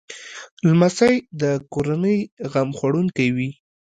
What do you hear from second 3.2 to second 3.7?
وي.